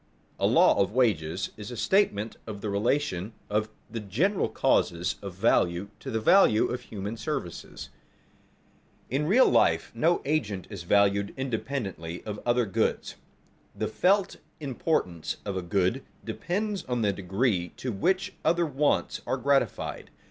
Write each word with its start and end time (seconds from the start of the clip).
A 0.39 0.47
law 0.47 0.79
of 0.81 0.93
wages 0.93 1.51
is 1.57 1.69
a 1.69 1.77
statement 1.77 2.35
of 2.47 2.61
the 2.61 2.71
relation 2.71 3.33
of 3.51 3.69
the 3.87 3.99
general 3.99 4.49
causes 4.49 5.17
of 5.21 5.35
value 5.35 5.89
to 5.99 6.09
the 6.09 6.19
value 6.19 6.65
of 6.71 6.81
human 6.81 7.15
services. 7.15 7.89
In 9.11 9.27
real 9.27 9.47
life 9.47 9.91
no 9.93 10.13
one 10.13 10.21
agent 10.25 10.65
is 10.71 10.81
valued 10.89 11.35
independently 11.37 12.23
of 12.23 12.39
other 12.47 12.65
goods. 12.65 13.13
The 13.75 13.87
felt 13.87 14.37
importance 14.59 15.37
of 15.45 15.55
a 15.55 15.61
good 15.61 16.03
depends 16.25 16.83
on 16.85 17.03
the 17.03 17.13
degree 17.13 17.69
to 17.77 17.91
which 17.91 18.33
other 18.43 18.65
wants 18.65 19.21
are 19.27 19.37
gratified. 19.37 20.09